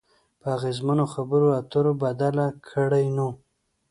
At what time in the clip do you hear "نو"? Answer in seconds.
3.17-3.29